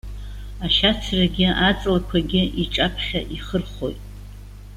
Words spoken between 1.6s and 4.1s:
аҵлақәагьы иҿаԥхьа ихырхәоит.